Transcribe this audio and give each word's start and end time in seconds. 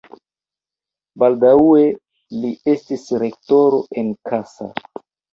Baldaŭe 1.23 1.83
li 2.45 2.49
estis 2.73 3.03
rektoro 3.25 3.83
en 4.05 4.09
Kassa. 4.31 4.71